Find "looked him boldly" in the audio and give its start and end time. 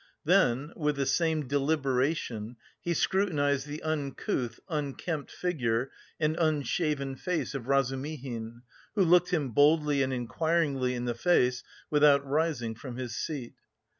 9.03-10.01